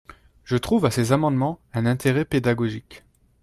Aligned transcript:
Je 0.43 0.55
trouve 0.57 0.87
à 0.87 0.89
ces 0.89 1.11
amendements 1.11 1.59
un 1.73 1.85
intérêt 1.85 2.25
pédagogique. 2.25 3.03